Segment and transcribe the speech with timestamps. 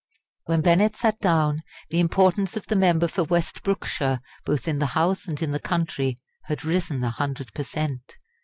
[0.45, 4.87] When Bennett sat down, the importance of the member for West Brookshire, both in the
[4.97, 8.15] House and in the country, had risen a hundred per cent.